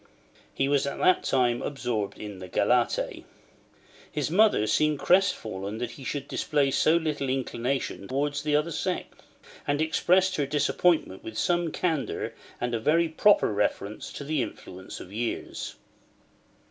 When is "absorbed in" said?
1.61-2.39